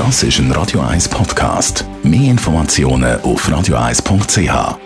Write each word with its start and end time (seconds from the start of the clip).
Das 0.00 0.22
ist 0.22 0.38
ein 0.38 0.50
Radio 0.52 0.80
1 0.80 1.10
Podcast. 1.10 1.84
Mehr 2.02 2.30
Informationen 2.30 3.20
auf 3.20 3.46
radio1.ch. 3.46 4.78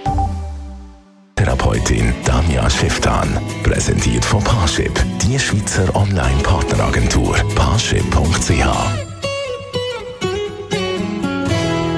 Therapeutin 1.37 2.13
Danja 2.25 2.69
Schifftan. 2.69 3.39
Präsentiert 3.63 4.25
von 4.25 4.43
Parship, 4.43 4.93
die 5.23 5.39
Schweizer 5.39 5.95
Online-Partneragentur. 5.95 7.37
Parship.ch. 7.55 8.51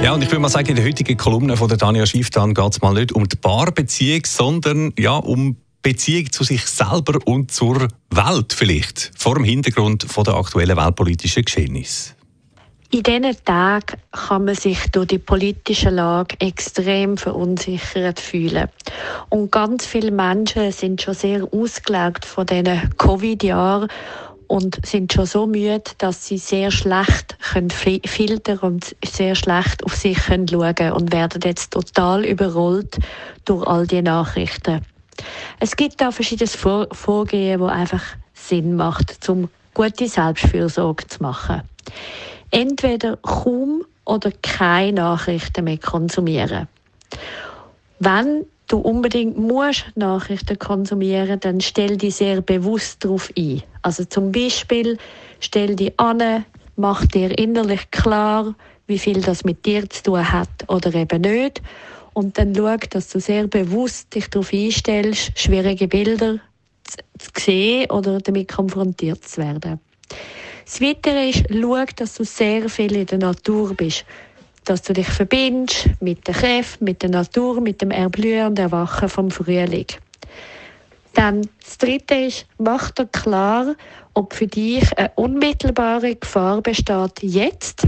Ja, 0.02 0.12
und 0.12 0.22
ich 0.22 0.30
würde 0.30 0.40
mal 0.40 0.50
sagen, 0.50 0.68
in 0.68 0.76
der 0.76 0.84
heutigen 0.84 1.16
Kolumne 1.16 1.56
von 1.56 1.68
der 1.68 1.78
Danja 1.78 2.04
Schifftan 2.04 2.52
geht 2.52 2.72
es 2.72 2.82
mal 2.82 2.92
nicht 2.92 3.12
um 3.12 3.26
die 3.26 3.36
Paarbeziehung, 3.36 4.26
sondern 4.26 4.92
ja, 4.98 5.16
um 5.16 5.56
Beziehung 5.80 6.30
zu 6.32 6.44
sich 6.44 6.66
selber 6.66 7.18
und 7.24 7.50
zur 7.50 7.88
Welt 8.10 8.52
vielleicht, 8.52 9.12
vor 9.16 9.36
dem 9.36 9.44
Hintergrund 9.44 10.04
von 10.06 10.24
der 10.24 10.34
aktuellen 10.34 10.76
weltpolitischen 10.76 11.46
Geschehnisse. 11.46 12.15
In 12.92 13.02
diesen 13.02 13.44
Tagen 13.44 13.96
kann 14.12 14.44
man 14.44 14.54
sich 14.54 14.90
durch 14.92 15.08
die 15.08 15.18
politische 15.18 15.90
Lage 15.90 16.36
extrem 16.38 17.16
verunsichert 17.16 18.20
fühlen. 18.20 18.68
Und 19.28 19.50
ganz 19.50 19.84
viele 19.84 20.12
Menschen 20.12 20.70
sind 20.70 21.02
schon 21.02 21.14
sehr 21.14 21.52
ausgelaugt 21.52 22.24
von 22.24 22.46
diesen 22.46 22.96
Covid-Jahren 22.96 23.88
und 24.46 24.86
sind 24.86 25.12
schon 25.12 25.26
so 25.26 25.46
müde, 25.48 25.82
dass 25.98 26.26
sie 26.26 26.38
sehr 26.38 26.70
schlecht 26.70 27.36
können 27.40 27.70
filtern 27.70 28.58
und 28.58 28.94
sehr 29.04 29.34
schlecht 29.34 29.82
auf 29.84 29.96
sich 29.96 30.18
können 30.18 30.46
schauen 30.46 30.92
und 30.92 31.12
werden 31.12 31.42
jetzt 31.44 31.72
total 31.72 32.24
überrollt 32.24 32.98
durch 33.44 33.66
all 33.66 33.88
die 33.88 34.02
Nachrichten. 34.02 34.82
Es 35.58 35.74
gibt 35.74 36.00
da 36.00 36.12
verschiedenes 36.12 36.54
Vorgehen, 36.54 37.58
wo 37.58 37.66
einfach 37.66 38.04
Sinn 38.32 38.76
macht, 38.76 39.28
um 39.28 39.48
gute 39.74 40.06
Selbstfürsorge 40.06 41.08
zu 41.08 41.20
machen 41.20 41.62
entweder 42.50 43.16
kaum 43.16 43.84
oder 44.04 44.30
keine 44.42 45.00
Nachrichten 45.00 45.64
mehr 45.64 45.78
konsumieren. 45.78 46.68
Wenn 47.98 48.44
du 48.68 48.78
unbedingt 48.78 49.38
musst 49.38 49.84
Nachrichten 49.94 50.58
konsumieren, 50.58 51.40
dann 51.40 51.60
stell 51.60 51.96
dich 51.96 52.16
sehr 52.16 52.40
bewusst 52.40 53.04
darauf 53.04 53.30
ein. 53.36 53.62
Also 53.82 54.04
zum 54.04 54.32
Beispiel 54.32 54.98
stell 55.40 55.76
dich 55.76 55.98
an, 55.98 56.44
mach 56.76 57.06
dir 57.06 57.36
innerlich 57.38 57.90
klar, 57.90 58.54
wie 58.86 58.98
viel 58.98 59.20
das 59.20 59.44
mit 59.44 59.64
dir 59.66 59.88
zu 59.88 60.02
tun 60.04 60.32
hat 60.32 60.48
oder 60.68 60.94
eben 60.94 61.22
nicht. 61.22 61.62
Und 62.12 62.38
dann 62.38 62.54
schau, 62.54 62.76
dass 62.76 63.08
du 63.08 63.20
sehr 63.20 63.46
bewusst 63.46 64.14
dich 64.14 64.30
darauf 64.30 64.52
einstellst, 64.52 65.38
schwierige 65.38 65.88
Bilder 65.88 66.38
zu 67.18 67.30
sehen 67.36 67.90
oder 67.90 68.20
damit 68.20 68.48
konfrontiert 68.48 69.24
zu 69.24 69.42
werden. 69.42 69.80
Das 70.66 70.80
Weitere 70.80 71.30
ist, 71.30 71.44
schau, 71.48 71.84
dass 71.94 72.14
du 72.14 72.24
sehr 72.24 72.68
viel 72.68 72.96
in 72.96 73.06
der 73.06 73.18
Natur 73.18 73.72
bist. 73.72 74.04
Dass 74.64 74.82
du 74.82 74.92
dich 74.92 75.06
verbindest 75.06 75.90
mit 76.00 76.26
der 76.26 76.34
Kräften, 76.34 76.84
mit 76.86 77.02
der 77.02 77.10
Natur, 77.10 77.60
mit 77.60 77.80
dem 77.80 77.92
Erblühen 77.92 78.48
und 78.48 78.58
Erwachen 78.58 79.08
vom 79.08 79.30
Frühling. 79.30 79.86
Dann 81.14 81.48
das 81.64 81.78
Dritte 81.78 82.16
ist, 82.16 82.46
mach 82.58 82.90
dir 82.90 83.06
klar, 83.06 83.76
ob 84.12 84.34
für 84.34 84.48
dich 84.48 84.98
eine 84.98 85.12
unmittelbare 85.14 86.16
Gefahr 86.16 86.60
besteht 86.60 87.22
jetzt 87.22 87.86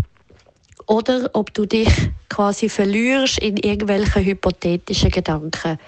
oder 0.89 1.31
ob 1.35 1.53
du 1.55 1.67
dich 1.67 1.91
quasi 2.31 2.69
verlierst 2.69 3.39
in 3.39 3.57
irgendwelchen 3.59 4.25
hypothetischen 4.25 5.11
Gedanken. 5.11 5.79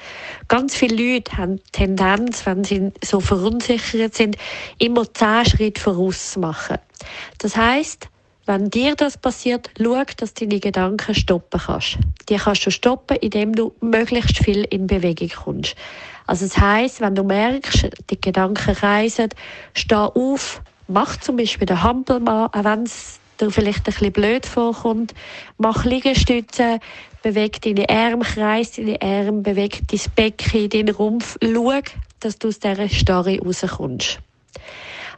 Ganz 0.46 0.76
viele 0.76 1.14
Leute 1.14 1.36
haben 1.36 1.56
die 1.56 1.72
Tendenz, 1.72 2.44
wenn 2.44 2.64
sie 2.64 2.92
so 3.02 3.18
verunsichert 3.20 4.14
sind, 4.14 4.36
immer 4.78 5.12
zehn 5.12 5.46
Schritte 5.46 5.80
voraus 5.80 6.32
zu 6.32 6.40
machen. 6.40 6.78
Das 7.38 7.56
heißt, 7.56 8.08
wenn 8.44 8.68
dir 8.68 8.94
das 8.94 9.16
passiert, 9.16 9.70
schau, 9.80 10.02
dass 10.16 10.34
du 10.34 10.46
deine 10.46 10.60
Gedanken 10.60 11.14
stoppen 11.14 11.60
kannst. 11.60 11.98
Die 12.28 12.36
kannst 12.36 12.66
du 12.66 12.70
stoppen, 12.70 13.16
indem 13.18 13.54
du 13.54 13.72
möglichst 13.80 14.44
viel 14.44 14.64
in 14.64 14.86
Bewegung 14.86 15.30
kommst. 15.30 15.76
Also 16.26 16.46
das 16.46 16.58
heißt, 16.58 17.00
wenn 17.00 17.14
du 17.14 17.22
merkst, 17.22 17.88
die 18.10 18.20
Gedanken 18.20 18.76
reisen, 18.76 19.30
steh 19.72 19.94
auf, 19.94 20.62
mach 20.88 21.16
zum 21.16 21.36
Beispiel 21.36 21.66
den 21.66 21.82
Hampelmann, 21.82 22.50
auch 22.52 22.64
wenn 22.64 22.82
es 22.82 23.19
dir 23.40 23.50
vielleicht 23.50 23.80
ein 23.80 23.92
bisschen 23.92 24.12
blöd 24.12 24.46
vorkommt, 24.46 25.14
mach 25.58 25.84
Liegestütze, 25.84 26.80
beweg 27.22 27.60
deine 27.62 27.88
Arme, 27.88 28.24
kreis 28.24 28.72
deine 28.72 29.00
Arme, 29.00 29.42
beweg 29.42 29.80
dein 29.88 30.00
Becken, 30.14 30.68
deinen 30.68 30.94
Rumpf, 30.94 31.36
schau, 31.42 31.80
dass 32.20 32.38
du 32.38 32.48
aus 32.48 32.60
dieser 32.60 32.88
Starre 32.88 33.38
rauskommst. 33.38 34.18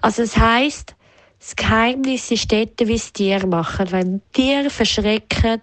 Also 0.00 0.22
das 0.22 0.36
heisst, 0.36 0.94
das 1.38 1.56
Geheimnis 1.56 2.30
ist 2.30 2.52
dort, 2.52 2.80
wie 2.80 2.94
es 2.94 3.12
Tiere 3.12 3.46
machen. 3.46 3.90
Wenn 3.90 4.22
Tiere 4.32 4.70
verschrecken, 4.70 5.60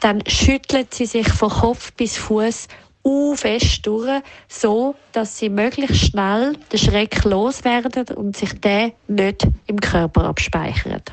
dann 0.00 0.22
schütteln 0.26 0.86
sie 0.90 1.06
sich 1.06 1.28
von 1.28 1.50
Kopf 1.50 1.92
bis 1.92 2.16
Fuß 2.16 2.68
fest 3.34 3.86
durch, 3.86 4.22
so 4.48 4.94
dass 5.12 5.38
sie 5.38 5.48
möglichst 5.48 6.10
schnell 6.10 6.56
den 6.70 6.78
Schreck 6.78 7.24
loswerden 7.24 8.16
und 8.16 8.36
sich 8.36 8.60
der 8.60 8.92
nicht 9.06 9.46
im 9.66 9.80
Körper 9.80 10.24
abspeichert. 10.24 11.12